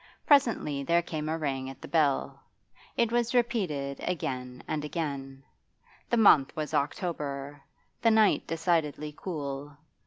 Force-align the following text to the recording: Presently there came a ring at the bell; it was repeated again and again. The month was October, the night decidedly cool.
Presently 0.25 0.81
there 0.81 1.03
came 1.03 1.29
a 1.29 1.37
ring 1.37 1.69
at 1.69 1.79
the 1.79 1.87
bell; 1.87 2.41
it 2.97 3.11
was 3.11 3.35
repeated 3.35 3.99
again 3.99 4.63
and 4.67 4.83
again. 4.83 5.43
The 6.09 6.17
month 6.17 6.55
was 6.55 6.73
October, 6.73 7.61
the 8.01 8.09
night 8.09 8.47
decidedly 8.47 9.13
cool. 9.15 9.77